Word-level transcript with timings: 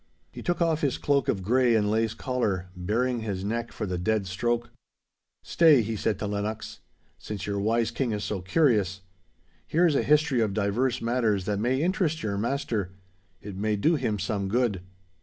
He 0.31 0.41
took 0.41 0.63
off 0.63 0.81
his 0.81 0.97
cloak 0.97 1.27
of 1.27 1.43
grey 1.43 1.75
and 1.75 1.87
lace 1.91 2.15
collar, 2.15 2.69
baring 2.75 3.19
his 3.19 3.43
neck 3.43 3.71
for 3.71 3.85
the 3.85 3.99
dead 3.99 4.25
stroke. 4.25 4.71
'Stay,' 5.43 5.83
he 5.83 5.95
said 5.95 6.17
to 6.17 6.25
Lennox. 6.25 6.79
'Since 7.19 7.45
your 7.45 7.59
wise 7.59 7.91
King 7.91 8.11
is 8.11 8.23
so 8.23 8.41
curious. 8.41 9.01
Here 9.67 9.85
is 9.85 9.93
a 9.93 10.01
history 10.01 10.41
of 10.41 10.55
divers 10.55 11.03
matters 11.03 11.45
that 11.45 11.59
may 11.59 11.83
interest 11.83 12.23
your 12.23 12.39
master. 12.39 12.93
It 13.43 13.55
may 13.55 13.75
do 13.75 13.93
him 13.93 14.17
some 14.17 14.47
good. 14.47 14.81